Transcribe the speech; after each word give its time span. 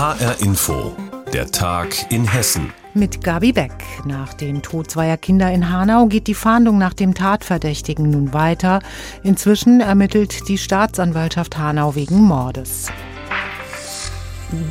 HR 0.00 0.40
Info, 0.40 0.96
der 1.30 1.50
Tag 1.50 2.10
in 2.10 2.26
Hessen. 2.26 2.72
Mit 2.94 3.22
Gabi 3.22 3.52
Beck. 3.52 3.84
Nach 4.06 4.32
dem 4.32 4.62
Tod 4.62 4.90
zweier 4.90 5.18
Kinder 5.18 5.52
in 5.52 5.70
Hanau 5.70 6.06
geht 6.06 6.26
die 6.26 6.32
Fahndung 6.32 6.78
nach 6.78 6.94
dem 6.94 7.12
Tatverdächtigen 7.12 8.08
nun 8.08 8.32
weiter. 8.32 8.80
Inzwischen 9.24 9.82
ermittelt 9.82 10.48
die 10.48 10.56
Staatsanwaltschaft 10.56 11.58
Hanau 11.58 11.96
wegen 11.96 12.22
Mordes. 12.22 12.90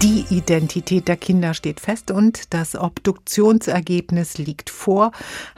Die 0.01 0.25
Identität 0.31 1.07
der 1.07 1.17
Kinder 1.17 1.53
steht 1.53 1.79
fest 1.79 2.09
und 2.09 2.51
das 2.51 2.75
Obduktionsergebnis 2.75 4.39
liegt 4.39 4.71
vor. 4.71 5.11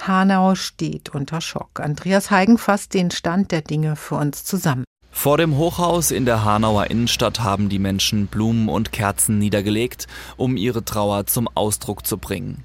Hanau 0.05 0.55
steht 0.55 1.15
unter 1.15 1.39
Schock. 1.39 1.79
Andreas 1.79 2.29
Heigen 2.29 2.57
fasst 2.57 2.93
den 2.93 3.09
Stand 3.09 3.53
der 3.53 3.61
Dinge 3.61 3.95
für 3.95 4.15
uns 4.15 4.43
zusammen. 4.43 4.83
Vor 5.12 5.38
dem 5.38 5.55
Hochhaus 5.55 6.09
in 6.09 6.25
der 6.25 6.43
Hanauer 6.43 6.89
Innenstadt 6.89 7.41
haben 7.41 7.70
die 7.70 7.80
Menschen 7.80 8.28
Blumen 8.28 8.70
und 8.70 8.91
Kerzen 8.91 9.38
niedergelegt, 9.38 10.07
um 10.38 10.57
ihre 10.57 10.84
Trauer 10.84 11.28
zum 11.28 11.47
Ausdruck 11.54 12.07
zu 12.07 12.18
bringen. 12.18 12.64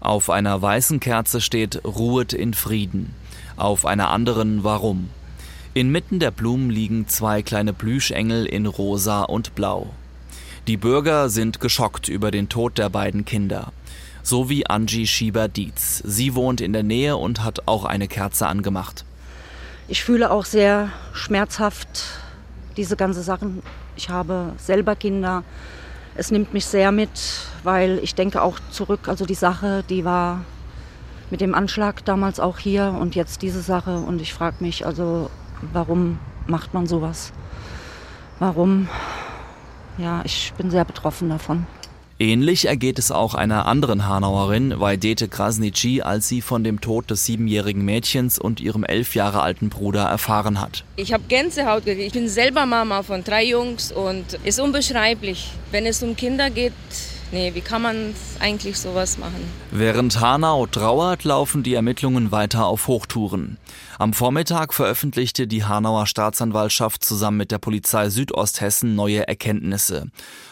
Auf 0.00 0.30
einer 0.30 0.62
weißen 0.62 1.00
Kerze 1.00 1.40
steht 1.40 1.84
Ruhet 1.84 2.32
in 2.32 2.54
Frieden, 2.54 3.14
auf 3.56 3.84
einer 3.84 4.10
anderen 4.10 4.64
Warum. 4.64 5.10
Inmitten 5.74 6.18
der 6.18 6.30
Blumen 6.30 6.70
liegen 6.70 7.08
zwei 7.08 7.42
kleine 7.42 7.72
Plüschengel 7.72 8.46
in 8.46 8.66
rosa 8.66 9.22
und 9.24 9.54
blau. 9.54 9.88
Die 10.66 10.76
Bürger 10.76 11.28
sind 11.28 11.60
geschockt 11.60 12.08
über 12.08 12.30
den 12.30 12.48
Tod 12.48 12.78
der 12.78 12.90
beiden 12.90 13.24
Kinder. 13.24 13.72
So 14.22 14.48
wie 14.48 14.66
Angie 14.66 15.06
Schieber-Dietz. 15.06 16.02
Sie 16.04 16.34
wohnt 16.34 16.60
in 16.60 16.72
der 16.72 16.82
Nähe 16.82 17.16
und 17.16 17.42
hat 17.42 17.66
auch 17.66 17.84
eine 17.84 18.08
Kerze 18.08 18.46
angemacht. 18.46 19.04
Ich 19.90 20.04
fühle 20.04 20.30
auch 20.30 20.44
sehr 20.44 20.90
schmerzhaft 21.14 22.04
diese 22.76 22.94
ganze 22.94 23.22
Sachen. 23.22 23.62
Ich 23.96 24.10
habe 24.10 24.52
selber 24.58 24.94
Kinder. 24.94 25.44
Es 26.14 26.30
nimmt 26.30 26.52
mich 26.52 26.66
sehr 26.66 26.92
mit, 26.92 27.08
weil 27.62 27.98
ich 28.02 28.14
denke 28.14 28.42
auch 28.42 28.58
zurück. 28.70 29.08
Also 29.08 29.24
die 29.24 29.34
Sache, 29.34 29.82
die 29.88 30.04
war 30.04 30.44
mit 31.30 31.40
dem 31.40 31.54
Anschlag 31.54 32.04
damals 32.04 32.38
auch 32.38 32.58
hier 32.58 32.94
und 33.00 33.14
jetzt 33.14 33.40
diese 33.40 33.62
Sache. 33.62 33.96
Und 33.96 34.20
ich 34.20 34.34
frage 34.34 34.56
mich 34.60 34.84
also, 34.84 35.30
warum 35.72 36.18
macht 36.46 36.74
man 36.74 36.86
sowas? 36.86 37.32
Warum 38.38 38.90
ja, 39.96 40.20
ich 40.22 40.52
bin 40.58 40.70
sehr 40.70 40.84
betroffen 40.84 41.30
davon. 41.30 41.66
Ähnlich 42.20 42.66
ergeht 42.66 42.98
es 42.98 43.12
auch 43.12 43.34
einer 43.34 43.66
anderen 43.66 44.08
Hanauerin, 44.08 44.80
Vaidete 44.80 45.28
Krasnitschi, 45.28 46.02
als 46.02 46.26
sie 46.26 46.42
von 46.42 46.64
dem 46.64 46.80
Tod 46.80 47.10
des 47.10 47.24
siebenjährigen 47.24 47.84
Mädchens 47.84 48.40
und 48.40 48.58
ihrem 48.60 48.82
elf 48.82 49.14
Jahre 49.14 49.40
alten 49.40 49.68
Bruder 49.68 50.02
erfahren 50.02 50.60
hat. 50.60 50.82
Ich 50.96 51.12
habe 51.12 51.22
Gänsehaut 51.28 51.84
gekriegt. 51.84 52.08
Ich 52.08 52.12
bin 52.12 52.28
selber 52.28 52.66
Mama 52.66 53.04
von 53.04 53.22
drei 53.22 53.44
Jungs 53.44 53.92
und 53.92 54.24
ist 54.42 54.58
unbeschreiblich. 54.58 55.52
Wenn 55.70 55.86
es 55.86 56.02
um 56.02 56.16
Kinder 56.16 56.50
geht, 56.50 56.72
nee, 57.32 57.54
wie 57.54 57.60
kann 57.60 57.82
man 57.82 58.14
eigentlich 58.40 58.78
sowas 58.78 59.18
machen? 59.18 59.44
Während 59.70 60.20
Hanau 60.20 60.66
trauert, 60.66 61.24
laufen 61.24 61.62
die 61.62 61.74
Ermittlungen 61.74 62.32
weiter 62.32 62.66
auf 62.66 62.86
Hochtouren. 62.86 63.58
Am 63.98 64.12
Vormittag 64.12 64.74
veröffentlichte 64.74 65.46
die 65.46 65.64
Hanauer 65.64 66.06
Staatsanwaltschaft 66.06 67.04
zusammen 67.04 67.38
mit 67.38 67.50
der 67.50 67.58
Polizei 67.58 68.10
Südosthessen 68.10 68.94
neue 68.94 69.26
Erkenntnisse. 69.26 70.10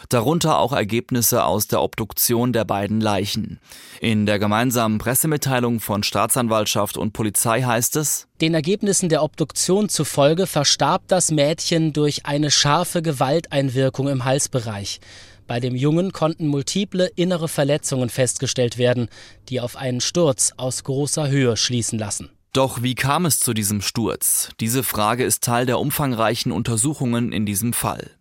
Darunter 0.09 0.59
auch 0.59 0.73
Ergebnisse 0.73 1.43
aus 1.43 1.67
der 1.67 1.81
Obduktion 1.81 2.53
der 2.53 2.65
beiden 2.65 3.01
Leichen. 3.01 3.59
In 3.99 4.25
der 4.25 4.39
gemeinsamen 4.39 4.97
Pressemitteilung 4.99 5.79
von 5.79 6.03
Staatsanwaltschaft 6.03 6.97
und 6.97 7.13
Polizei 7.13 7.61
heißt 7.61 7.95
es, 7.95 8.27
den 8.41 8.53
Ergebnissen 8.53 9.09
der 9.09 9.23
Obduktion 9.23 9.89
zufolge 9.89 10.45
verstarb 10.45 11.03
das 11.07 11.31
Mädchen 11.31 11.91
durch 11.91 12.25
eine 12.25 12.51
scharfe 12.51 13.01
Gewalteinwirkung 13.01 14.07
im 14.09 14.25
Halsbereich. 14.25 14.99
Bei 15.47 15.61
dem 15.61 15.75
Jungen 15.75 16.11
konnten 16.11 16.47
multiple 16.47 17.09
innere 17.15 17.47
Verletzungen 17.47 18.09
festgestellt 18.09 18.77
werden, 18.77 19.07
die 19.49 19.61
auf 19.61 19.77
einen 19.77 20.01
Sturz 20.01 20.53
aus 20.57 20.83
großer 20.83 21.29
Höhe 21.29 21.55
schließen 21.55 21.97
lassen. 21.97 22.29
Doch 22.53 22.81
wie 22.81 22.95
kam 22.95 23.25
es 23.25 23.39
zu 23.39 23.53
diesem 23.53 23.81
Sturz? 23.81 24.49
Diese 24.59 24.83
Frage 24.83 25.23
ist 25.23 25.43
Teil 25.43 25.65
der 25.65 25.79
umfangreichen 25.79 26.51
Untersuchungen 26.51 27.31
in 27.31 27.45
diesem 27.45 27.71
Fall. 27.71 28.11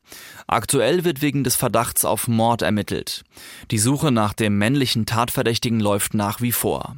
Aktuell 0.46 1.04
wird 1.04 1.22
wegen 1.22 1.42
des 1.42 1.56
Verdachts 1.56 2.04
auf 2.04 2.28
Mord 2.28 2.62
ermittelt. 2.62 3.24
Die 3.70 3.78
Suche 3.78 4.12
nach 4.12 4.34
dem 4.34 4.58
männlichen 4.58 5.06
Tatverdächtigen 5.06 5.80
läuft 5.80 6.14
nach 6.14 6.40
wie 6.40 6.52
vor. 6.52 6.96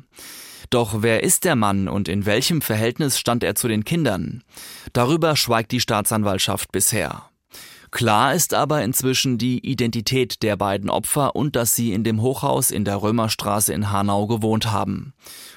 Doch 0.71 1.01
wer 1.03 1.23
ist 1.23 1.45
der 1.45 1.57
Mann 1.57 1.89
und 1.89 2.09
in 2.09 2.27
welchem 2.27 2.61
Verhältnis 2.61 3.19
stand 3.19 3.43
er 3.43 3.55
zu 3.55 3.69
den 3.69 3.85
Kindern? 3.85 4.43
Darüber 4.93 5.37
schweigt 5.37 5.73
die 5.73 5.81
Staatsanwaltschaft 5.81 6.73
bisher. 6.73 7.31
Klar 7.91 8.35
ist 8.35 8.55
aber 8.55 8.83
inzwischen 8.83 9.39
die 9.39 9.67
Identität 9.67 10.43
der 10.43 10.57
beiden 10.57 10.91
Opfer 10.91 11.35
und 11.35 11.57
dass 11.57 11.75
sie 11.75 11.93
in 11.93 12.05
dem 12.05 12.21
Hochhaus 12.21 12.71
in 12.71 12.85
der 12.85 13.03
Römerstraße 13.03 13.73
in 13.73 13.91
Hanau 13.91 14.27
gewohnt 14.27 14.71
haben. 14.71 15.15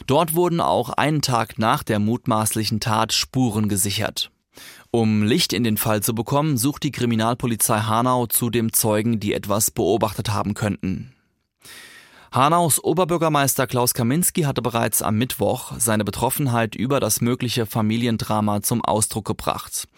Dort 0.08 0.34
wurden 0.34 0.62
auch 0.62 0.90
einen 0.90 1.22
Tag 1.22 1.60
nach 1.60 1.84
der 1.84 2.00
mutmaßlichen 2.00 2.80
Tat 2.80 3.14
Spuren 3.14 3.70
gesichert. 3.70 4.32
Um 4.92 5.24
Licht 5.24 5.54
in 5.54 5.64
den 5.64 5.78
Fall 5.78 6.02
zu 6.02 6.14
bekommen, 6.14 6.58
sucht 6.58 6.84
die 6.84 6.92
Kriminalpolizei 6.92 7.80
Hanau 7.80 8.28
zu 8.28 8.50
dem 8.50 8.74
Zeugen, 8.74 9.20
die 9.20 9.34
etwas 9.34 9.72
beobachtet 9.72 10.34
haben 10.34 10.54
könnten. 10.54 11.14
Hanaus 12.34 12.82
Oberbürgermeister 12.82 13.68
Klaus 13.68 13.94
Kaminski 13.94 14.44
hatte 14.44 14.62
bereits 14.62 15.02
am 15.02 15.18
Mittwoch 15.18 15.74
seine 15.78 16.06
Betroffenheit 16.06 16.76
über 16.76 17.02
das 17.02 17.20
mögliche 17.20 17.66
Familiendrama 17.66 18.62
zum 18.62 18.82
Ausdruck 18.86 19.26
gebracht. 19.26 19.90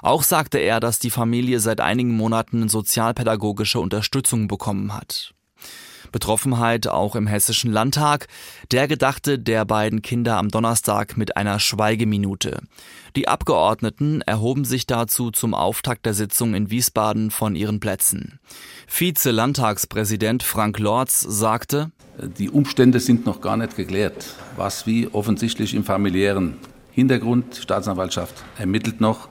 Auch 0.00 0.22
sagte 0.22 0.56
er, 0.56 0.80
dass 0.80 1.00
die 1.00 1.10
Familie 1.10 1.60
seit 1.60 1.82
einigen 1.82 2.16
Monaten 2.16 2.70
sozialpädagogische 2.70 3.78
Unterstützung 3.78 4.48
bekommen 4.48 4.94
hat. 4.94 5.34
Betroffenheit 6.12 6.86
auch 6.86 7.16
im 7.16 7.26
Hessischen 7.26 7.72
Landtag. 7.72 8.28
Der 8.70 8.86
gedachte 8.86 9.38
der 9.38 9.64
beiden 9.64 10.02
Kinder 10.02 10.36
am 10.36 10.48
Donnerstag 10.48 11.16
mit 11.16 11.36
einer 11.36 11.58
Schweigeminute. 11.58 12.60
Die 13.16 13.28
Abgeordneten 13.28 14.22
erhoben 14.22 14.64
sich 14.64 14.86
dazu 14.86 15.30
zum 15.30 15.54
Auftakt 15.54 16.06
der 16.06 16.14
Sitzung 16.14 16.54
in 16.54 16.70
Wiesbaden 16.70 17.30
von 17.30 17.56
ihren 17.56 17.80
Plätzen. 17.80 18.38
Vize-Landtagspräsident 18.86 20.42
Frank 20.42 20.78
Lorz 20.78 21.20
sagte, 21.20 21.90
die 22.38 22.50
Umstände 22.50 23.00
sind 23.00 23.26
noch 23.26 23.40
gar 23.40 23.56
nicht 23.56 23.76
geklärt, 23.76 24.34
was 24.56 24.86
wie 24.86 25.08
offensichtlich 25.08 25.74
im 25.74 25.84
familiären 25.84 26.58
Hintergrund, 26.92 27.56
Staatsanwaltschaft 27.56 28.44
ermittelt 28.58 29.00
noch. 29.00 29.28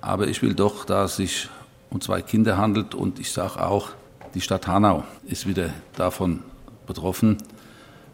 Aber 0.00 0.28
ich 0.28 0.42
will 0.42 0.54
doch, 0.54 0.84
dass 0.84 1.12
es 1.12 1.16
sich 1.16 1.48
um 1.90 2.00
zwei 2.00 2.22
Kinder 2.22 2.56
handelt 2.56 2.94
und 2.94 3.18
ich 3.18 3.30
sage 3.32 3.64
auch, 3.64 3.90
die 4.34 4.40
Stadt 4.40 4.66
Hanau 4.66 5.04
ist 5.24 5.46
wieder 5.46 5.70
davon 5.96 6.40
betroffen 6.86 7.38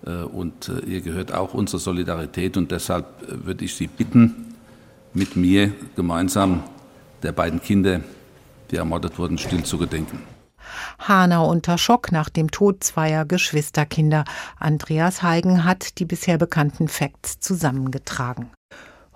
äh, 0.04 0.22
und 0.22 0.68
äh, 0.68 0.80
ihr 0.80 1.00
gehört 1.00 1.32
auch 1.32 1.54
unsere 1.54 1.78
Solidarität 1.78 2.56
und 2.56 2.70
deshalb 2.70 3.06
äh, 3.22 3.46
würde 3.46 3.64
ich 3.64 3.74
Sie 3.74 3.86
bitten, 3.86 4.54
mit 5.14 5.36
mir 5.36 5.72
gemeinsam 5.96 6.62
der 7.22 7.32
beiden 7.32 7.62
Kinder, 7.62 8.00
die 8.70 8.76
ermordet 8.76 9.18
wurden, 9.18 9.38
still 9.38 9.64
zu 9.64 9.78
gedenken. 9.78 10.22
Hanau 10.98 11.48
unter 11.50 11.78
Schock 11.78 12.12
nach 12.12 12.28
dem 12.28 12.50
Tod 12.50 12.84
zweier 12.84 13.24
Geschwisterkinder. 13.24 14.24
Andreas 14.58 15.22
Heigen 15.22 15.64
hat 15.64 15.98
die 15.98 16.04
bisher 16.04 16.36
bekannten 16.36 16.88
Facts 16.88 17.40
zusammengetragen. 17.40 18.50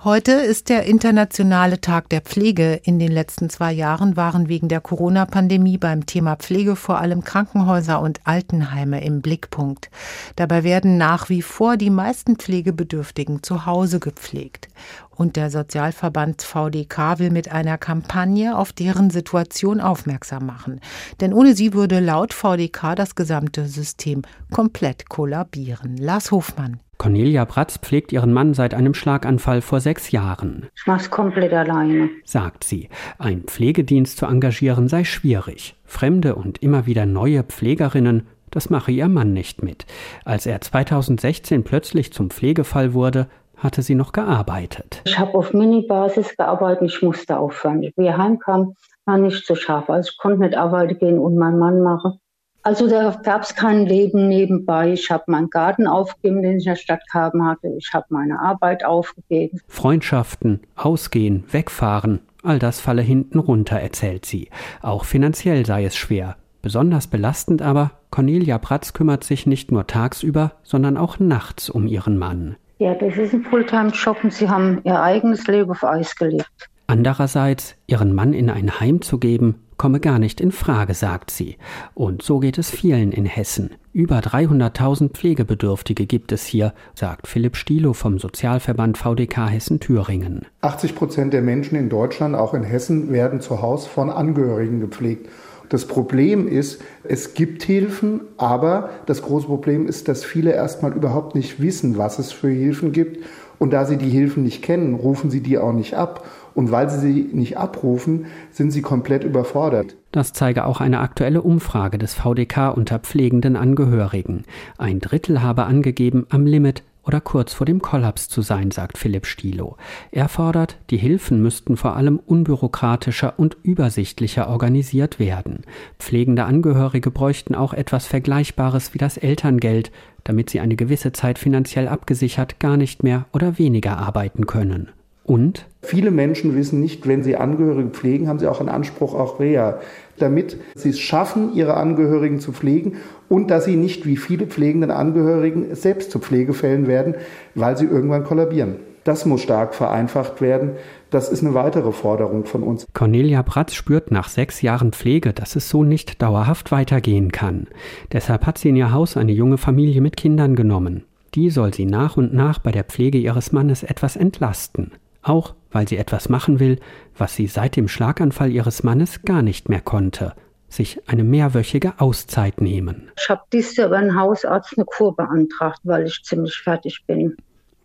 Heute 0.05 0.33
ist 0.33 0.69
der 0.69 0.83
internationale 0.87 1.81
Tag 1.81 2.09
der 2.09 2.23
Pflege. 2.23 2.81
In 2.83 2.99
den 2.99 3.13
letzten 3.13 3.49
zwei 3.49 3.73
Jahren 3.73 4.17
waren 4.17 4.49
wegen 4.49 4.67
der 4.67 4.81
Corona-Pandemie 4.81 5.79
beim 5.79 6.07
Thema 6.07 6.35
Pflege 6.35 6.75
vor 6.75 6.99
allem 6.99 7.23
Krankenhäuser 7.23 8.01
und 8.01 8.19
Altenheime 8.25 9.05
im 9.05 9.23
Blickpunkt. 9.23 9.91
Dabei 10.35 10.65
werden 10.65 10.99
nach 10.99 11.29
wie 11.29 11.41
vor 11.41 11.77
die 11.77 11.91
meisten 11.91 12.35
Pflegebedürftigen 12.35 13.45
zu 13.45 13.65
Hause 13.65 14.01
gepflegt. 14.01 14.67
Und 15.11 15.37
der 15.37 15.51
Sozialverband 15.51 16.43
VDK 16.43 17.21
will 17.21 17.31
mit 17.31 17.53
einer 17.53 17.79
Kampagne 17.79 18.59
auf 18.59 18.73
deren 18.73 19.11
Situation 19.11 19.81
aufmerksam 19.81 20.47
machen. 20.47 20.81
Denn 21.21 21.33
ohne 21.33 21.55
sie 21.55 21.75
würde 21.75 22.01
laut 22.01 22.35
VDK 22.35 22.97
das 22.97 23.15
gesamte 23.15 23.69
System 23.69 24.23
komplett 24.51 25.09
kollabieren. 25.09 25.97
Lars 25.97 26.33
Hofmann. 26.33 26.81
Cornelia 27.03 27.45
Bratz 27.45 27.79
pflegt 27.79 28.13
ihren 28.13 28.33
Mann 28.33 28.55
seit 28.55 28.75
einem 28.75 28.95
Schlaganfall 28.95 29.61
vor 29.61 29.81
sechs 29.81 30.13
Jahren. 30.13 30.69
Ich 30.77 30.87
mach's 30.87 31.11
komplett 31.11 31.53
alleine, 31.53 32.11
sagt 32.25 32.63
sie. 32.63 32.91
Ein 33.19 33.41
Pflegedienst 33.41 34.19
zu 34.19 34.27
engagieren 34.27 34.87
sei 34.87 35.03
schwierig. 35.03 35.75
Fremde 35.85 36.37
und 36.37 36.63
immer 36.63 36.87
wieder 36.87 37.05
neue 37.05 37.43
Pflegerinnen, 37.43 38.29
das 38.53 38.71
mache 38.71 38.93
ihr 38.93 39.09
Mann 39.09 39.33
nicht 39.33 39.65
mit. 39.65 39.85
Als 40.25 40.47
er 40.47 40.61
2016 40.61 41.65
plötzlich 41.65 42.13
zum 42.13 42.31
Pflegefall 42.31 42.95
wurde, 42.95 43.27
hatte 43.57 43.83
sie 43.83 43.97
noch 43.97 44.13
gearbeitet. 44.13 45.03
Ich 45.05 45.19
habe 45.19 45.35
auf 45.35 45.53
Minibasis 45.53 46.37
gearbeitet, 46.37 46.89
ich 46.89 47.03
musste 47.03 47.37
aufhören. 47.37 47.83
Wie 47.83 47.91
ich 47.97 48.17
heimkam, 48.17 48.77
war 49.07 49.19
nicht 49.19 49.45
so 49.45 49.57
scharf. 49.57 49.91
Also 49.91 50.09
ich 50.09 50.19
konnte 50.19 50.39
nicht 50.39 50.57
arbeiten 50.57 50.97
gehen 51.01 51.19
und 51.19 51.35
meinen 51.35 51.59
Mann 51.59 51.83
machen. 51.83 52.21
Also 52.65 52.89
da 52.89 53.11
gab 53.25 53.43
es 53.43 53.57
kein 53.57 53.87
Leben 53.87 54.29
nebenbei. 54.29 54.93
Ich 54.93 55.11
habe 55.11 55.25
meinen 55.27 55.51
Garten 55.51 55.89
aufgegeben, 55.89 56.43
den 56.43 56.59
ich 56.59 56.67
in 56.67 56.73
der 56.73 56.77
Stadt 56.77 57.03
haben 57.13 57.45
hatte. 57.45 57.69
Ich 57.77 57.93
habe 57.93 58.07
meine 58.11 58.39
Arbeit 58.39 58.85
aufgegeben. 58.85 59.61
Freundschaften, 59.67 60.61
Ausgehen, 60.77 61.43
Wegfahren, 61.51 62.21
all 62.45 62.61
das 62.61 62.81
falle 62.81 63.03
hinten 63.03 63.41
runter, 63.41 63.81
erzählt 63.81 64.27
sie. 64.27 64.49
Auch 64.81 65.05
finanziell 65.05 65.67
sei 65.67 65.85
es 65.85 65.97
schwer. 65.97 66.37
Besonders 66.63 67.09
belastend 67.09 67.63
aber, 67.63 67.91
Cornelia 68.11 68.59
Pratz 68.59 68.93
kümmert 68.93 69.25
sich 69.25 69.47
nicht 69.47 69.73
nur 69.73 69.89
tagsüber, 69.89 70.53
sondern 70.63 70.97
auch 70.97 71.19
nachts 71.19 71.69
um 71.69 71.89
ihren 71.89 72.17
Mann. 72.17 72.55
Ja, 72.79 72.95
das 72.95 73.17
ist 73.17 73.33
ein 73.33 73.43
Fulltime-Job 73.43 74.19
und 74.23 74.33
sie 74.33 74.49
haben 74.49 74.81
ihr 74.85 75.01
eigenes 75.01 75.49
Leben 75.49 75.71
auf 75.73 75.83
Eis 75.83 76.15
gelegt. 76.15 76.69
Andererseits, 76.87 77.75
ihren 77.89 78.15
Mann 78.15 78.33
in 78.33 78.51
ein 78.51 78.79
Heim 78.79 79.03
zu 79.03 79.19
geben, 79.19 79.57
komme 79.83 79.99
gar 79.99 80.21
nicht 80.21 80.41
in 80.41 80.53
Frage, 80.53 80.95
sagt 80.95 81.33
sie. 81.33 81.57
Und 81.93 82.23
so 82.23 82.39
geht 82.39 82.57
es 82.57 82.71
vielen 82.71 83.11
in 83.11 83.25
Hessen. 83.25 83.71
Über 83.93 84.21
300.000 84.21 85.09
Pflegebedürftige 85.09 86.07
gibt 86.07 86.31
es 86.31 86.47
hier, 86.47 86.73
sagt 86.95 87.27
Philipp 87.27 87.57
Stilo 87.57 87.93
vom 87.93 88.21
Sozialverband 88.21 88.97
VDK 88.97 89.49
Hessen-Thüringen. 89.51 90.47
80 90.61 90.95
Prozent 90.95 91.33
der 91.33 91.43
Menschen 91.43 91.77
in 91.77 91.89
Deutschland, 91.89 92.37
auch 92.37 92.55
in 92.55 92.63
Hessen, 92.63 93.11
werden 93.11 93.41
zu 93.41 93.61
Hause 93.61 93.89
von 93.89 94.09
Angehörigen 94.09 94.79
gepflegt. 94.79 95.29
Das 95.69 95.87
Problem 95.87 96.47
ist, 96.47 96.81
es 97.03 97.35
gibt 97.35 97.65
Hilfen, 97.65 98.21
aber 98.37 98.91
das 99.07 99.21
große 99.23 99.47
Problem 99.47 99.89
ist, 99.89 100.07
dass 100.07 100.25
viele 100.25 100.53
erstmal 100.53 100.93
überhaupt 100.93 101.35
nicht 101.35 101.61
wissen, 101.61 101.99
was 101.99 102.21
es 102.21 102.31
für 102.31 102.51
Hilfen 102.51 102.93
gibt. 102.93 103.25
Und 103.59 103.73
da 103.73 103.85
sie 103.85 103.97
die 103.97 104.11
Hilfen 104.11 104.45
nicht 104.45 104.63
kennen, 104.63 104.95
rufen 104.95 105.31
sie 105.31 105.41
die 105.41 105.59
auch 105.59 105.73
nicht 105.73 105.95
ab. 105.95 106.25
Und 106.55 106.71
weil 106.71 106.91
sie 106.91 107.01
sie 107.01 107.29
nicht 107.33 107.57
abrufen, 107.57 108.27
sind 108.51 108.71
sie 108.71 108.83
komplett 108.83 109.25
überfordert. 109.25 109.97
Das 110.13 110.33
zeige 110.33 110.65
auch 110.67 110.81
eine 110.81 111.01
aktuelle 111.01 111.43
Umfrage 111.43 111.99
des 111.99 112.15
VDK 112.15 112.77
unter 112.77 112.99
pflegenden 112.99 113.57
Angehörigen. 113.57 114.45
Ein 114.79 115.01
Drittel 115.01 115.43
habe 115.43 115.65
angegeben, 115.65 116.27
am 116.31 116.47
Limit 116.47 116.83
oder 117.05 117.21
kurz 117.21 117.53
vor 117.53 117.67
dem 117.67 117.83
Kollaps 117.83 118.29
zu 118.29 118.43
sein, 118.43 118.71
sagt 118.71 118.97
Philipp 118.97 119.27
Stilo. 119.27 119.77
Er 120.13 120.29
fordert, 120.29 120.77
die 120.91 120.97
Hilfen 120.97 121.43
müssten 121.43 121.77
vor 121.77 121.97
allem 121.97 122.19
unbürokratischer 122.19 123.35
und 123.39 123.57
übersichtlicher 123.63 124.49
organisiert 124.49 125.19
werden. 125.19 125.63
Pflegende 125.99 126.45
Angehörige 126.45 127.11
bräuchten 127.11 127.55
auch 127.55 127.75
etwas 127.75 128.07
Vergleichbares 128.07 128.95
wie 128.95 128.99
das 128.99 129.17
Elterngeld, 129.17 129.91
damit 130.25 130.51
sie 130.51 130.61
eine 130.61 130.77
gewisse 130.77 131.13
Zeit 131.13 131.39
finanziell 131.39 131.89
abgesichert 131.89 132.61
gar 132.61 132.77
nicht 132.77 133.03
mehr 133.03 133.27
oder 133.33 133.59
weniger 133.59 133.99
arbeiten 133.99 134.47
können. 134.47 134.91
Und 135.25 135.67
viele 135.83 136.11
Menschen 136.11 136.57
wissen 136.57 136.81
nicht, 136.81 137.07
wenn 137.07 137.23
sie 137.23 137.37
Angehörige 137.37 137.91
pflegen, 137.91 138.29
haben 138.29 138.39
sie 138.39 138.49
auch 138.49 138.61
einen 138.61 138.69
Anspruch 138.69 139.15
auf 139.15 139.39
Reha, 139.39 139.79
damit 140.19 140.57
sie 140.75 140.91
es 140.91 141.01
schaffen, 141.01 141.55
ihre 141.55 141.75
Angehörigen 141.75 142.41
zu 142.41 142.53
pflegen 142.53 142.97
und 143.29 143.51
dass 143.51 143.65
sie 143.65 143.77
nicht 143.77 144.07
wie 144.07 144.17
viele 144.17 144.47
pflegenden 144.47 144.91
Angehörigen 144.91 145.75
selbst 145.75 146.11
zu 146.11 146.19
Pflegefällen 146.19 146.87
werden, 146.87 147.15
weil 147.55 147.77
sie 147.77 147.87
irgendwann 147.87 148.25
kollabieren. 148.25 148.77
Das 149.05 149.27
muss 149.27 149.43
stark 149.43 149.75
vereinfacht 149.75 150.41
werden. 150.41 150.73
Das 151.11 151.29
ist 151.29 151.43
eine 151.43 151.55
weitere 151.55 151.91
Forderung 151.91 152.45
von 152.45 152.63
uns. 152.63 152.87
Cornelia 152.95 153.43
Bratz 153.43 153.75
spürt 153.75 154.13
nach 154.13 154.29
sechs 154.29 154.63
Jahren 154.63 154.93
Pflege, 154.93 155.33
dass 155.33 155.57
es 155.57 155.69
so 155.69 155.83
nicht 155.83 156.23
dauerhaft 156.23 156.71
weitergehen 156.71 157.33
kann. 157.33 157.67
Deshalb 158.13 158.47
hat 158.47 158.59
sie 158.59 158.69
in 158.69 158.77
ihr 158.77 158.93
Haus 158.93 159.17
eine 159.17 159.33
junge 159.33 159.59
Familie 159.59 160.01
mit 160.01 160.17
Kindern 160.17 160.55
genommen. 160.55 161.03
Die 161.35 161.51
soll 161.51 161.75
sie 161.75 161.87
nach 161.87 162.17
und 162.17 162.33
nach 162.33 162.61
bei 162.61 162.71
der 162.71 162.85
Pflege 162.85 163.19
ihres 163.19 163.51
Mannes 163.51 163.83
etwas 163.83 164.17
entlasten 164.17 164.93
auch 165.23 165.55
weil 165.73 165.89
sie 165.89 165.97
etwas 165.97 166.29
machen 166.29 166.61
will, 166.61 166.79
was 167.17 167.35
sie 167.35 167.47
seit 167.47 167.77
dem 167.77 167.89
Schlaganfall 167.89 168.53
ihres 168.53 168.83
Mannes 168.83 169.23
gar 169.23 169.43
nicht 169.43 169.69
mehr 169.69 169.81
konnte, 169.81 170.35
sich 170.69 171.01
eine 171.09 171.25
mehrwöchige 171.25 171.95
Auszeit 171.99 172.61
nehmen. 172.61 173.11
Ich 173.19 173.29
habe 173.29 173.43
dieses 173.53 173.77
Jahr 173.77 173.89
beim 173.89 174.19
Hausarzt 174.19 174.75
eine 174.77 174.85
Kur 174.85 175.17
beantragt, 175.17 175.81
weil 175.85 176.07
ich 176.07 176.23
ziemlich 176.23 176.57
fertig 176.57 177.05
bin. 177.07 177.37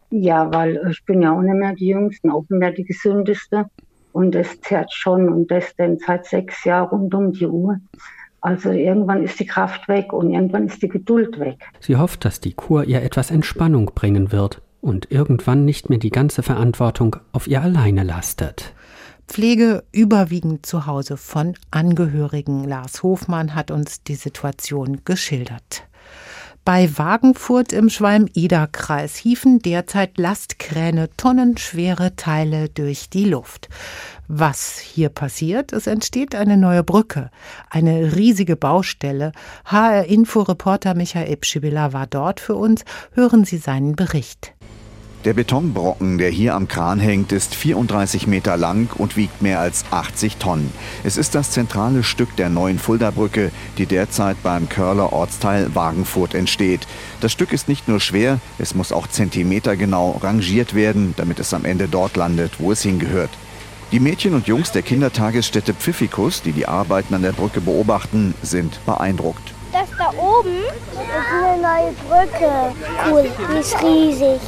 Ja, 0.10 0.54
weil 0.54 0.80
ich 0.90 1.04
bin 1.04 1.22
ja 1.22 1.34
auch 1.34 1.42
nicht 1.42 1.56
mehr 1.56 1.74
die 1.74 1.88
Jüngste, 1.88 2.32
auch 2.32 2.46
nicht 2.50 2.52
mehr 2.52 2.72
die 2.72 2.86
Gesündeste. 2.86 3.66
Und 4.14 4.36
es 4.36 4.62
zerrt 4.62 4.92
schon 4.94 5.30
und 5.30 5.52
das 5.52 5.76
dann 5.76 5.98
seit 6.00 6.26
sechs 6.26 6.64
Jahren 6.64 6.90
rund 6.90 7.14
um 7.14 7.34
die 7.34 7.46
Uhr. 7.46 7.80
Also 8.40 8.72
irgendwann 8.72 9.24
ist 9.24 9.40
die 9.40 9.46
Kraft 9.46 9.88
weg 9.90 10.14
und 10.14 10.32
irgendwann 10.32 10.68
ist 10.68 10.82
die 10.82 10.88
Geduld 10.88 11.40
weg. 11.40 11.58
Sie 11.82 11.98
hofft, 11.98 12.24
dass 12.24 12.40
die 12.40 12.54
Kur 12.54 12.86
ihr 12.86 13.02
etwas 13.02 13.32
Entspannung 13.32 13.92
bringen 13.94 14.32
wird 14.32 14.62
und 14.88 15.12
irgendwann 15.12 15.66
nicht 15.66 15.90
mehr 15.90 16.00
die 16.00 16.12
ganze 16.12 16.42
Verantwortung 16.44 17.18
auf 17.34 17.48
ihr 17.48 17.62
alleine 17.62 18.04
lastet. 18.04 18.74
Pflege 19.28 19.84
überwiegend 19.92 20.66
zu 20.66 20.86
Hause 20.86 21.18
von 21.18 21.56
Angehörigen. 21.70 22.64
Lars 22.64 23.04
Hofmann 23.04 23.54
hat 23.54 23.70
uns 23.70 24.02
die 24.04 24.16
Situation 24.16 25.02
geschildert. 25.04 25.84
Bei 26.64 26.98
Wagenfurt 26.98 27.72
im 27.72 27.90
Schwalm-Eder-Kreis 27.90 29.16
hieven 29.16 29.60
derzeit 29.60 30.18
Lastkräne 30.18 31.10
tonnenschwere 31.16 32.16
Teile 32.18 32.68
durch 32.68 33.10
die 33.10 33.24
Luft. 33.24 33.70
Was 34.28 34.78
hier 34.78 35.08
passiert? 35.08 35.72
Es 35.72 35.88
entsteht 35.88 36.36
eine 36.36 36.58
neue 36.58 36.84
Brücke, 36.84 37.30
eine 37.70 38.16
riesige 38.18 38.58
Baustelle. 38.58 39.32
HR-Info-Reporter 39.66 40.94
Michael 40.94 41.38
Pschibilla 41.38 41.94
war 41.94 42.08
dort 42.08 42.42
für 42.42 42.56
uns. 42.56 42.84
Hören 43.14 43.46
Sie 43.46 43.58
seinen 43.58 43.96
Bericht. 43.96 44.57
Der 45.26 45.34
Betonbrocken, 45.34 46.20
der 46.20 46.30
hier 46.30 46.54
am 46.54 46.68
Kran 46.68 47.00
hängt, 47.00 47.32
ist 47.32 47.56
34 47.56 48.28
Meter 48.28 48.56
lang 48.56 48.90
und 48.96 49.18
wiegt 49.18 49.42
mehr 49.42 49.60
als 49.60 49.84
80 49.90 50.38
Tonnen. 50.38 50.72
Es 51.04 51.18
ist 51.18 51.34
das 51.34 51.52
zentrale 51.52 52.04
Stück 52.04 52.36
der 52.36 52.50
neuen 52.50 52.78
Fulda-Brücke, 52.78 53.52
die 53.78 53.88
derzeit 53.88 54.42
beim 54.44 54.70
Körler 54.70 55.12
Ortsteil 55.12 55.74
Wagenfurt 55.74 56.36
entsteht. 56.36 56.88
Das 57.20 57.32
Stück 57.32 57.52
ist 57.52 57.68
nicht 57.68 57.88
nur 57.88 58.00
schwer, 58.00 58.40
es 58.60 58.76
muss 58.76 58.92
auch 58.92 59.08
zentimetergenau 59.08 60.20
rangiert 60.22 60.76
werden, 60.76 61.14
damit 61.18 61.40
es 61.40 61.54
am 61.54 61.66
Ende 61.66 61.88
dort 61.88 62.16
landet, 62.16 62.54
wo 62.60 62.72
es 62.72 62.84
hingehört. 62.84 63.32
Die 63.92 64.00
Mädchen 64.00 64.34
und 64.34 64.48
Jungs 64.48 64.72
der 64.72 64.82
Kindertagesstätte 64.82 65.74
Pfiffikus, 65.74 66.42
die 66.42 66.52
die 66.52 66.68
Arbeiten 66.68 67.14
an 67.16 67.24
der 67.24 67.32
Brücke 67.32 67.60
beobachten, 67.60 68.36
sind 68.44 68.80
beeindruckt. 68.86 69.54
Das 69.72 69.90
da 69.98 70.10
oben 70.18 70.58
ist 70.58 70.98
eine 71.34 71.62
neue 71.62 71.94
Brücke. 72.08 72.76
Cool, 73.10 73.30
die 73.52 73.60
ist 73.60 73.82
riesig. 73.82 74.42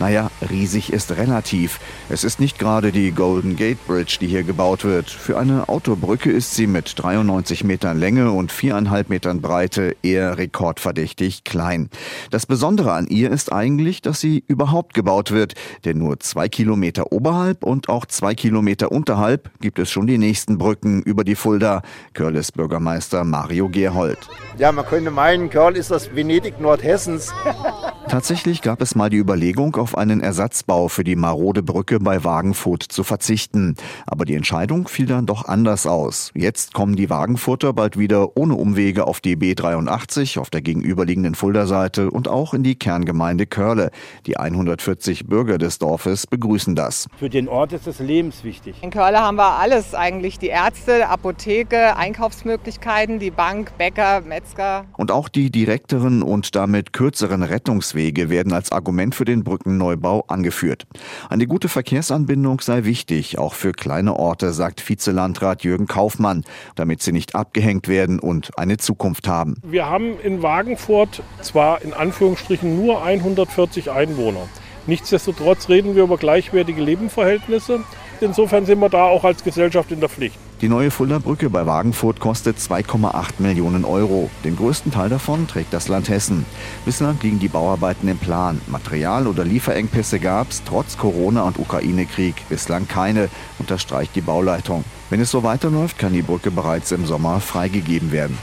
Naja, 0.00 0.30
riesig 0.50 0.92
ist 0.92 1.12
relativ. 1.16 1.78
Es 2.08 2.24
ist 2.24 2.40
nicht 2.40 2.58
gerade 2.58 2.90
die 2.90 3.12
Golden 3.12 3.54
Gate 3.54 3.78
Bridge, 3.86 4.18
die 4.20 4.26
hier 4.26 4.42
gebaut 4.42 4.84
wird. 4.84 5.08
Für 5.08 5.38
eine 5.38 5.68
Autobrücke 5.68 6.32
ist 6.32 6.54
sie 6.54 6.66
mit 6.66 6.94
93 6.96 7.62
Metern 7.62 7.98
Länge 7.98 8.32
und 8.32 8.50
viereinhalb 8.50 9.08
Metern 9.08 9.40
Breite 9.40 9.96
eher 10.02 10.36
rekordverdächtig 10.36 11.44
klein. 11.44 11.90
Das 12.30 12.44
Besondere 12.44 12.92
an 12.92 13.06
ihr 13.06 13.30
ist 13.30 13.52
eigentlich, 13.52 14.02
dass 14.02 14.20
sie 14.20 14.42
überhaupt 14.48 14.94
gebaut 14.94 15.30
wird. 15.30 15.54
Denn 15.84 15.98
nur 15.98 16.18
zwei 16.18 16.48
Kilometer 16.48 17.12
oberhalb 17.12 17.62
und 17.62 17.88
auch 17.88 18.04
zwei 18.06 18.34
Kilometer 18.34 18.90
unterhalb 18.90 19.50
gibt 19.60 19.78
es 19.78 19.90
schon 19.90 20.08
die 20.08 20.18
nächsten 20.18 20.58
Brücken 20.58 21.02
über 21.02 21.22
die 21.22 21.36
Fulda. 21.36 21.82
Körles 22.14 22.50
Bürgermeister 22.50 23.22
Mario 23.24 23.68
Gerhold. 23.68 24.18
Ja, 24.58 24.72
man 24.72 24.86
könnte 24.86 25.12
meinen, 25.12 25.50
Körl 25.50 25.76
ist 25.76 25.92
das 25.92 26.14
Venedig 26.14 26.60
Nordhessens. 26.60 27.32
Tatsächlich 28.08 28.60
gab 28.60 28.80
es 28.82 28.94
mal 28.94 29.10
die 29.10 29.16
Überlegung, 29.16 29.74
auf 29.76 29.96
einen 29.96 30.20
Ersatzbau 30.20 30.88
für 30.88 31.04
die 31.04 31.16
marode 31.16 31.62
Brücke 31.62 31.98
bei 31.98 32.22
Wagenfurt 32.22 32.82
zu 32.82 33.02
verzichten. 33.02 33.74
Aber 34.06 34.24
die 34.24 34.34
Entscheidung 34.34 34.88
fiel 34.88 35.06
dann 35.06 35.26
doch 35.26 35.46
anders 35.46 35.86
aus. 35.86 36.30
Jetzt 36.34 36.74
kommen 36.74 36.96
die 36.96 37.10
Wagenfurter 37.10 37.72
bald 37.72 37.98
wieder 37.98 38.36
ohne 38.36 38.54
Umwege 38.54 39.06
auf 39.06 39.20
die 39.20 39.36
B83 39.36 40.38
auf 40.38 40.50
der 40.50 40.60
gegenüberliegenden 40.60 41.34
Fulda-Seite 41.34 42.10
und 42.10 42.28
auch 42.28 42.54
in 42.54 42.62
die 42.62 42.76
Kerngemeinde 42.76 43.46
Körle. 43.46 43.90
Die 44.26 44.36
140 44.36 45.26
Bürger 45.26 45.58
des 45.58 45.78
Dorfes 45.78 46.26
begrüßen 46.26 46.76
das. 46.76 47.08
Für 47.18 47.30
den 47.30 47.48
Ort 47.48 47.72
ist 47.72 47.86
es 47.86 47.98
lebenswichtig. 47.98 48.76
In 48.82 48.90
Körle 48.90 49.18
haben 49.18 49.38
wir 49.38 49.58
alles 49.58 49.94
eigentlich. 49.94 50.38
Die 50.38 50.48
Ärzte, 50.48 51.08
Apotheke, 51.08 51.96
Einkaufsmöglichkeiten, 51.96 53.18
die 53.18 53.30
Bank, 53.30 53.76
Bäcker, 53.78 54.20
Metzger. 54.20 54.84
Und 54.96 55.10
auch 55.10 55.28
die 55.28 55.50
direkteren 55.50 56.22
und 56.22 56.54
damit 56.54 56.92
kürzeren 56.92 57.42
Rettungs 57.42 57.93
Verkehrswege 57.94 58.28
werden 58.28 58.52
als 58.52 58.72
Argument 58.72 59.14
für 59.14 59.24
den 59.24 59.44
Brückenneubau 59.44 60.24
angeführt. 60.26 60.86
Eine 61.30 61.46
gute 61.46 61.68
Verkehrsanbindung 61.68 62.60
sei 62.60 62.84
wichtig, 62.84 63.38
auch 63.38 63.54
für 63.54 63.72
kleine 63.72 64.16
Orte, 64.16 64.52
sagt 64.52 64.86
Vizelandrat 64.88 65.62
Jürgen 65.62 65.86
Kaufmann, 65.86 66.44
damit 66.74 67.02
sie 67.02 67.12
nicht 67.12 67.34
abgehängt 67.36 67.86
werden 67.88 68.18
und 68.18 68.50
eine 68.58 68.78
Zukunft 68.78 69.28
haben. 69.28 69.56
Wir 69.62 69.88
haben 69.88 70.18
in 70.20 70.42
Wagenfurt 70.42 71.22
zwar 71.40 71.82
in 71.82 71.92
Anführungsstrichen 71.94 72.76
nur 72.84 73.04
140 73.04 73.90
Einwohner. 73.90 74.48
Nichtsdestotrotz 74.86 75.68
reden 75.68 75.94
wir 75.94 76.02
über 76.02 76.18
gleichwertige 76.18 76.82
Lebensverhältnisse. 76.82 77.80
Insofern 78.20 78.66
sind 78.66 78.80
wir 78.80 78.88
da 78.88 79.04
auch 79.04 79.24
als 79.24 79.44
Gesellschaft 79.44 79.92
in 79.92 80.00
der 80.00 80.08
Pflicht. 80.08 80.38
Die 80.64 80.70
neue 80.70 80.90
Fulda-Brücke 80.90 81.50
bei 81.50 81.66
Wagenfurt 81.66 82.20
kostet 82.20 82.56
2,8 82.56 83.34
Millionen 83.36 83.84
Euro. 83.84 84.30
Den 84.44 84.56
größten 84.56 84.90
Teil 84.90 85.10
davon 85.10 85.46
trägt 85.46 85.74
das 85.74 85.88
Land 85.88 86.08
Hessen. 86.08 86.46
Bislang 86.86 87.18
liegen 87.20 87.38
die 87.38 87.48
Bauarbeiten 87.48 88.08
im 88.08 88.16
Plan. 88.16 88.62
Material- 88.68 89.26
oder 89.26 89.44
Lieferengpässe 89.44 90.18
gab 90.20 90.48
es 90.48 90.64
trotz 90.64 90.96
Corona- 90.96 91.42
und 91.42 91.58
Ukraine-Krieg 91.58 92.48
bislang 92.48 92.88
keine, 92.88 93.28
unterstreicht 93.58 94.16
die 94.16 94.22
Bauleitung. 94.22 94.86
Wenn 95.10 95.20
es 95.20 95.30
so 95.30 95.42
weiterläuft, 95.42 95.98
kann 95.98 96.14
die 96.14 96.22
Brücke 96.22 96.50
bereits 96.50 96.92
im 96.92 97.04
Sommer 97.04 97.40
freigegeben 97.40 98.10
werden. 98.10 98.38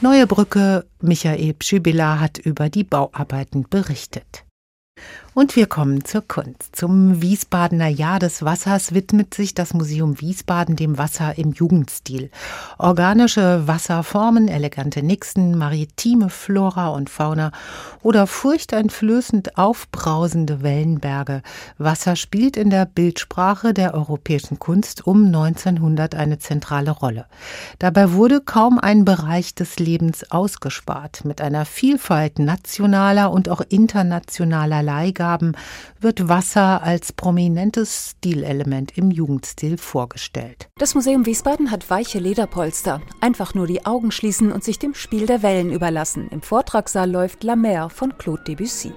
Neue 0.00 0.26
Brücke, 0.26 0.86
Michael 1.00 1.54
Pschibilla 1.54 2.18
hat 2.18 2.38
über 2.38 2.68
die 2.68 2.82
Bauarbeiten 2.82 3.64
berichtet. 3.70 4.44
Und 5.38 5.54
wir 5.54 5.66
kommen 5.66 6.04
zur 6.04 6.26
Kunst. 6.26 6.74
Zum 6.74 7.22
Wiesbadener 7.22 7.86
Jahr 7.86 8.18
des 8.18 8.42
Wassers 8.42 8.92
widmet 8.92 9.34
sich 9.34 9.54
das 9.54 9.72
Museum 9.72 10.20
Wiesbaden 10.20 10.74
dem 10.74 10.98
Wasser 10.98 11.38
im 11.38 11.52
Jugendstil. 11.52 12.32
Organische 12.76 13.68
Wasserformen, 13.68 14.48
elegante 14.48 15.00
Nixen, 15.00 15.56
maritime 15.56 16.28
Flora 16.28 16.88
und 16.88 17.08
Fauna 17.08 17.52
oder 18.02 18.26
furchteinflößend 18.26 19.56
aufbrausende 19.56 20.64
Wellenberge. 20.64 21.42
Wasser 21.76 22.16
spielt 22.16 22.56
in 22.56 22.70
der 22.70 22.86
Bildsprache 22.86 23.72
der 23.72 23.94
europäischen 23.94 24.58
Kunst 24.58 25.06
um 25.06 25.26
1900 25.26 26.16
eine 26.16 26.40
zentrale 26.40 26.90
Rolle. 26.90 27.26
Dabei 27.78 28.10
wurde 28.10 28.40
kaum 28.40 28.80
ein 28.80 29.04
Bereich 29.04 29.54
des 29.54 29.78
Lebens 29.78 30.32
ausgespart. 30.32 31.24
Mit 31.24 31.40
einer 31.40 31.64
Vielfalt 31.64 32.40
nationaler 32.40 33.30
und 33.30 33.48
auch 33.48 33.60
internationaler 33.60 34.82
Leihgaben 34.82 35.27
Ausgaben 35.28 35.52
wird 36.00 36.28
Wasser 36.28 36.82
als 36.82 37.12
prominentes 37.12 38.12
Stilelement 38.12 38.96
im 38.96 39.10
Jugendstil 39.10 39.76
vorgestellt. 39.76 40.68
Das 40.78 40.94
Museum 40.94 41.26
Wiesbaden 41.26 41.70
hat 41.70 41.90
weiche 41.90 42.18
Lederpolster. 42.18 43.02
Einfach 43.20 43.52
nur 43.52 43.66
die 43.66 43.84
Augen 43.84 44.10
schließen 44.10 44.52
und 44.52 44.64
sich 44.64 44.78
dem 44.78 44.94
Spiel 44.94 45.26
der 45.26 45.42
Wellen 45.42 45.70
überlassen. 45.70 46.28
Im 46.30 46.40
Vortragssaal 46.40 47.10
läuft 47.10 47.44
La 47.44 47.56
Mer 47.56 47.90
von 47.90 48.16
Claude 48.16 48.42
Debussy. 48.44 48.92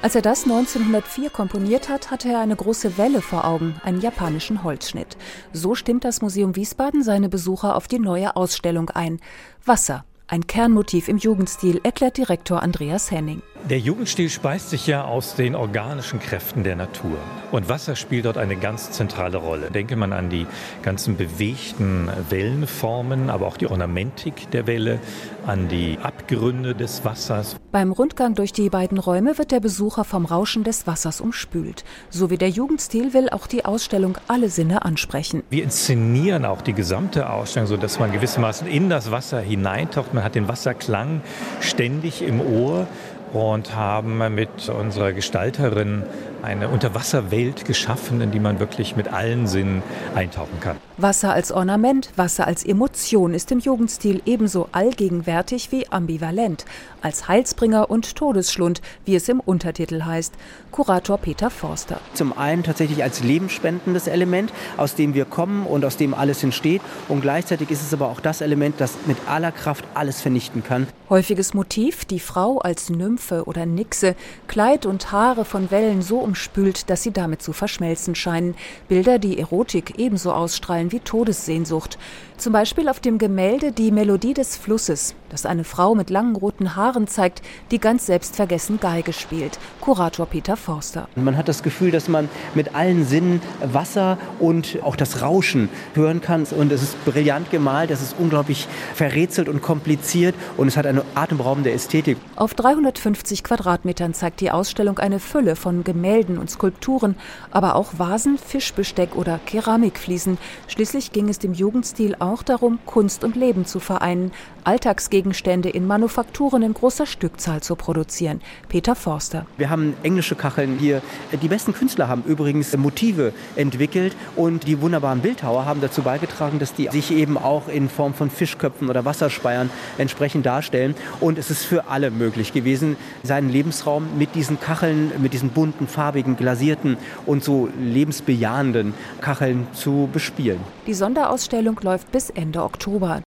Als 0.00 0.14
er 0.14 0.22
das 0.22 0.44
1904 0.44 1.30
komponiert 1.30 1.88
hat, 1.88 2.10
hatte 2.10 2.28
er 2.28 2.38
eine 2.38 2.54
große 2.54 2.98
Welle 2.98 3.20
vor 3.20 3.44
Augen, 3.44 3.74
einen 3.82 4.00
japanischen 4.00 4.62
Holzschnitt. 4.62 5.16
So 5.52 5.74
stimmt 5.74 6.04
das 6.04 6.20
Museum 6.22 6.54
Wiesbaden 6.54 7.02
seine 7.02 7.28
Besucher 7.28 7.76
auf 7.76 7.88
die 7.88 7.98
neue 7.98 8.36
Ausstellung 8.36 8.90
ein. 8.90 9.20
Wasser, 9.64 10.04
ein 10.28 10.46
Kernmotiv 10.46 11.08
im 11.08 11.16
Jugendstil, 11.16 11.80
erklärt 11.82 12.18
Direktor 12.18 12.62
Andreas 12.62 13.10
Henning. 13.10 13.42
Der 13.68 13.78
Jugendstil 13.78 14.30
speist 14.30 14.70
sich 14.70 14.86
ja 14.86 15.04
aus 15.04 15.34
den 15.34 15.54
organischen 15.54 16.20
Kräften 16.20 16.62
der 16.62 16.76
Natur. 16.76 17.18
Und 17.50 17.68
Wasser 17.68 17.96
spielt 17.96 18.26
dort 18.26 18.38
eine 18.38 18.56
ganz 18.56 18.92
zentrale 18.92 19.38
Rolle. 19.38 19.70
Denke 19.70 19.96
man 19.96 20.12
an 20.12 20.30
die 20.30 20.46
ganzen 20.82 21.16
bewegten 21.16 22.08
Wellenformen, 22.30 23.30
aber 23.30 23.46
auch 23.46 23.56
die 23.56 23.66
Ornamentik 23.66 24.50
der 24.52 24.66
Welle, 24.66 25.00
an 25.48 25.66
die 25.66 25.98
Abgründe 26.02 26.74
des 26.74 27.04
Wassers. 27.04 27.56
Beim 27.72 27.90
Rundgang 27.90 28.34
durch 28.34 28.52
die 28.52 28.68
beiden 28.68 28.98
Räume 28.98 29.38
wird 29.38 29.50
der 29.50 29.60
Besucher 29.60 30.04
vom 30.04 30.26
Rauschen 30.26 30.62
des 30.62 30.86
Wassers 30.86 31.22
umspült. 31.22 31.84
So 32.10 32.28
wie 32.28 32.36
der 32.36 32.50
Jugendstil 32.50 33.14
will 33.14 33.30
auch 33.30 33.46
die 33.46 33.64
Ausstellung 33.64 34.18
alle 34.28 34.50
Sinne 34.50 34.84
ansprechen. 34.84 35.42
Wir 35.48 35.64
inszenieren 35.64 36.44
auch 36.44 36.60
die 36.60 36.74
gesamte 36.74 37.30
Ausstellung, 37.30 37.66
sodass 37.66 37.98
man 37.98 38.12
gewissermaßen 38.12 38.68
in 38.68 38.90
das 38.90 39.10
Wasser 39.10 39.40
hineintaucht. 39.40 40.12
Man 40.12 40.22
hat 40.22 40.34
den 40.34 40.48
Wasserklang 40.48 41.22
ständig 41.60 42.20
im 42.22 42.40
Ohr 42.40 42.86
und 43.32 43.74
haben 43.74 44.18
mit 44.34 44.68
unserer 44.68 45.12
Gestalterin 45.12 46.02
eine 46.42 46.68
Unterwasserwelt 46.68 47.64
geschaffen, 47.64 48.20
in 48.20 48.30
die 48.30 48.38
man 48.38 48.60
wirklich 48.60 48.96
mit 48.96 49.12
allen 49.12 49.46
Sinnen 49.46 49.82
eintauchen 50.14 50.60
kann. 50.60 50.76
Wasser 50.96 51.32
als 51.32 51.52
Ornament, 51.52 52.10
Wasser 52.16 52.46
als 52.46 52.64
Emotion 52.64 53.34
ist 53.34 53.50
im 53.50 53.58
Jugendstil 53.58 54.22
ebenso 54.24 54.68
allgegenwärtig 54.72 55.72
wie 55.72 55.88
ambivalent, 55.88 56.64
als 57.02 57.28
Heilsbringer 57.28 57.90
und 57.90 58.14
Todesschlund, 58.16 58.82
wie 59.04 59.16
es 59.16 59.28
im 59.28 59.40
Untertitel 59.40 60.04
heißt. 60.04 60.34
Kurator 60.70 61.18
Peter 61.18 61.50
Forster. 61.50 62.00
Zum 62.14 62.36
einen 62.36 62.62
tatsächlich 62.62 63.02
als 63.02 63.22
lebensspendendes 63.22 64.06
Element, 64.06 64.52
aus 64.76 64.94
dem 64.94 65.14
wir 65.14 65.24
kommen 65.24 65.66
und 65.66 65.84
aus 65.84 65.96
dem 65.96 66.14
alles 66.14 66.42
entsteht. 66.44 66.82
Und 67.08 67.20
gleichzeitig 67.20 67.70
ist 67.70 67.82
es 67.82 67.92
aber 67.92 68.08
auch 68.08 68.20
das 68.20 68.40
Element, 68.40 68.76
das 68.78 68.94
mit 69.06 69.16
aller 69.26 69.52
Kraft 69.52 69.84
alles 69.94 70.20
vernichten 70.20 70.62
kann. 70.62 70.86
Häufiges 71.10 71.54
Motiv, 71.54 72.04
die 72.04 72.20
Frau 72.20 72.58
als 72.58 72.90
Nymphe 72.90 73.44
oder 73.46 73.64
Nixe, 73.64 74.14
Kleid 74.46 74.84
und 74.84 75.10
Haare 75.10 75.46
von 75.46 75.70
Wellen 75.70 76.02
so 76.02 76.18
umspült, 76.18 76.90
dass 76.90 77.02
sie 77.02 77.12
damit 77.12 77.40
zu 77.40 77.54
verschmelzen 77.54 78.14
scheinen. 78.14 78.54
Bilder, 78.88 79.18
die 79.18 79.38
Erotik 79.38 79.94
ebenso 79.96 80.32
ausstrahlen 80.32 80.92
wie 80.92 81.00
Todessehnsucht. 81.00 81.96
Zum 82.36 82.52
Beispiel 82.52 82.88
auf 82.90 83.00
dem 83.00 83.16
Gemälde 83.16 83.72
Die 83.72 83.90
Melodie 83.90 84.34
des 84.34 84.56
Flusses, 84.56 85.14
das 85.30 85.46
eine 85.46 85.64
Frau 85.64 85.94
mit 85.94 86.10
langen 86.10 86.36
roten 86.36 86.76
Haaren 86.76 87.08
zeigt, 87.08 87.42
die 87.70 87.80
ganz 87.80 88.06
selbstvergessen 88.06 88.78
Geige 88.78 89.12
spielt. 89.14 89.58
Kurator 89.80 90.26
Peter 90.26 90.56
Forster. 90.56 91.08
Man 91.16 91.36
hat 91.36 91.48
das 91.48 91.62
Gefühl, 91.62 91.90
dass 91.90 92.06
man 92.08 92.28
mit 92.54 92.74
allen 92.74 93.06
Sinnen 93.06 93.40
Wasser 93.60 94.18
und 94.38 94.78
auch 94.82 94.94
das 94.94 95.22
Rauschen 95.22 95.70
hören 95.94 96.20
kann. 96.20 96.44
Und 96.44 96.70
es 96.70 96.82
ist 96.82 97.04
brillant 97.06 97.50
gemalt, 97.50 97.90
es 97.90 98.02
ist 98.02 98.14
unglaublich 98.18 98.68
verrätselt 98.94 99.48
und 99.48 99.62
kompliziert 99.62 100.34
und 100.56 100.68
es 100.68 100.76
hat 100.76 100.86
eine 100.86 100.97
atemberaubende 101.14 101.70
Ästhetik. 101.70 102.16
Auf 102.36 102.54
350 102.54 103.44
Quadratmetern 103.44 104.14
zeigt 104.14 104.40
die 104.40 104.50
Ausstellung 104.50 104.98
eine 104.98 105.20
Fülle 105.20 105.56
von 105.56 105.84
Gemälden 105.84 106.38
und 106.38 106.50
Skulpturen, 106.50 107.16
aber 107.50 107.74
auch 107.74 107.98
Vasen, 107.98 108.38
Fischbesteck 108.38 109.16
oder 109.16 109.40
Keramikfliesen. 109.44 110.38
Schließlich 110.66 111.12
ging 111.12 111.28
es 111.28 111.38
dem 111.38 111.52
Jugendstil 111.52 112.16
auch 112.18 112.42
darum, 112.42 112.78
Kunst 112.86 113.24
und 113.24 113.36
Leben 113.36 113.66
zu 113.66 113.80
vereinen, 113.80 114.32
Alltagsgegenstände 114.64 115.70
in 115.70 115.86
Manufakturen 115.86 116.62
in 116.62 116.74
großer 116.74 117.06
Stückzahl 117.06 117.62
zu 117.62 117.74
produzieren. 117.74 118.40
Peter 118.68 118.94
Forster. 118.94 119.46
Wir 119.56 119.70
haben 119.70 119.94
englische 120.02 120.34
Kacheln 120.34 120.76
hier. 120.78 121.00
Die 121.40 121.48
besten 121.48 121.72
Künstler 121.72 122.08
haben 122.08 122.22
übrigens 122.24 122.76
Motive 122.76 123.32
entwickelt 123.56 124.14
und 124.36 124.66
die 124.66 124.80
wunderbaren 124.80 125.20
Bildhauer 125.20 125.64
haben 125.64 125.80
dazu 125.80 126.02
beigetragen, 126.02 126.58
dass 126.58 126.74
die 126.74 126.88
sich 126.88 127.10
eben 127.12 127.38
auch 127.38 127.68
in 127.68 127.88
Form 127.88 128.12
von 128.12 128.30
Fischköpfen 128.30 128.90
oder 128.90 129.04
Wasserspeiern 129.04 129.70
entsprechend 129.96 130.44
darstellen. 130.44 130.87
Und 131.20 131.38
es 131.38 131.50
ist 131.50 131.64
für 131.64 131.88
alle 131.88 132.10
möglich 132.10 132.52
gewesen, 132.52 132.96
seinen 133.22 133.48
Lebensraum 133.48 134.06
mit 134.18 134.34
diesen 134.34 134.60
Kacheln, 134.60 135.12
mit 135.20 135.32
diesen 135.32 135.50
bunten, 135.50 135.86
farbigen, 135.86 136.36
glasierten 136.36 136.96
und 137.26 137.44
so 137.44 137.68
lebensbejahenden 137.80 138.94
Kacheln 139.20 139.66
zu 139.72 140.08
bespielen. 140.12 140.60
Die 140.86 140.94
Sonderausstellung 140.94 141.78
läuft 141.82 142.12
bis 142.12 142.30
Ende 142.30 142.62
Oktober. 142.62 143.22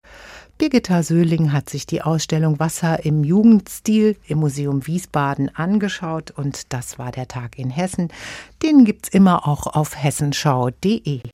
Birgitta 0.61 1.01
Söhling 1.01 1.53
hat 1.53 1.71
sich 1.71 1.87
die 1.87 2.03
Ausstellung 2.03 2.59
Wasser 2.59 3.03
im 3.03 3.23
Jugendstil 3.23 4.15
im 4.27 4.37
Museum 4.37 4.85
Wiesbaden 4.85 5.49
angeschaut 5.55 6.29
und 6.29 6.71
das 6.71 6.99
war 6.99 7.11
der 7.11 7.27
Tag 7.27 7.57
in 7.57 7.71
Hessen. 7.71 8.09
Den 8.61 8.85
gibt's 8.85 9.09
immer 9.09 9.47
auch 9.47 9.65
auf 9.65 9.97
hessenschau.de. 9.97 11.21